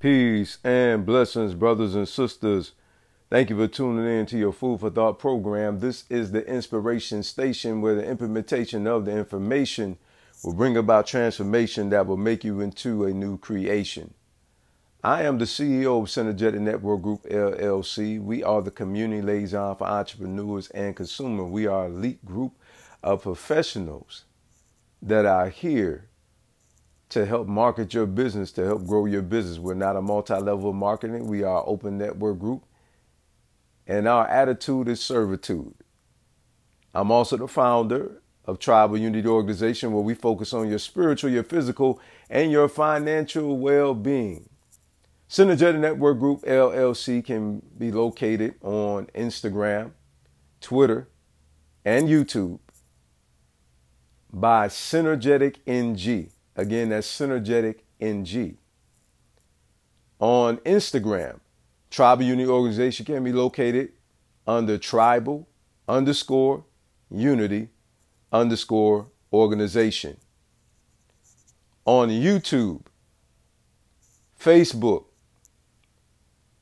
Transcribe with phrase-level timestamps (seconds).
[0.00, 2.72] Peace and blessings, brothers and sisters.
[3.28, 5.80] Thank you for tuning in to your Food for Thought program.
[5.80, 9.98] This is the inspiration station where the implementation of the information
[10.42, 14.14] will bring about transformation that will make you into a new creation.
[15.04, 18.18] I am the CEO of Synergetic Network Group LLC.
[18.22, 21.50] We are the community liaison for entrepreneurs and consumers.
[21.50, 22.54] We are a elite group
[23.02, 24.24] of professionals
[25.02, 26.09] that are here
[27.10, 29.58] to help market your business, to help grow your business.
[29.58, 32.64] We're not a multi level marketing, we are open network group.
[33.86, 35.74] And our attitude is servitude.
[36.94, 41.42] I'm also the founder of Tribal Unity Organization, where we focus on your spiritual, your
[41.42, 44.48] physical, and your financial well being.
[45.28, 49.92] Synergetic Network Group LLC can be located on Instagram,
[50.60, 51.08] Twitter,
[51.84, 52.58] and YouTube
[54.32, 56.30] by Synergetic NG.
[56.60, 58.58] Again, that's Synergetic NG.
[60.18, 61.40] On Instagram,
[61.90, 63.92] Tribal Unity Organization can be located
[64.46, 65.48] under tribal
[65.88, 66.66] underscore
[67.10, 67.70] unity
[68.30, 70.18] underscore organization.
[71.86, 72.82] On YouTube,
[74.38, 75.06] Facebook,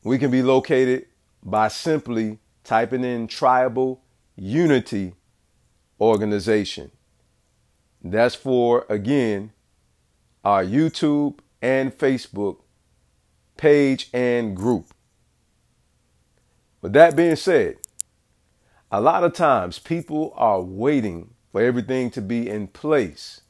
[0.05, 1.07] we can be located
[1.43, 4.01] by simply typing in tribal
[4.37, 5.15] unity
[6.01, 6.93] organization.
[8.01, 9.51] That's for, again,
[10.49, 12.61] our YouTube and Facebook
[13.59, 14.95] page and group.
[16.81, 17.77] With that being said,
[18.91, 23.43] a lot of times people are waiting for everything to be in place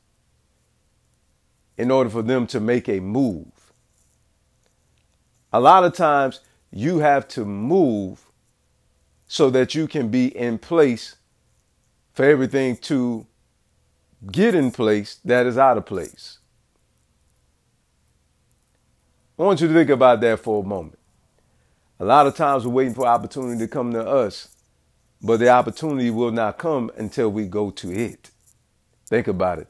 [1.77, 3.73] in order for them to make a move.
[5.53, 6.41] A lot of times
[6.73, 8.25] you have to move
[9.29, 11.15] so that you can be in place
[12.13, 13.25] for everything to
[14.33, 16.39] get in place that is out of place.
[19.39, 20.99] I want you to think about that for a moment.
[22.01, 24.49] A lot of times we're waiting for opportunity to come to us,
[25.23, 28.31] but the opportunity will not come until we go to it.
[29.07, 29.69] Think about it.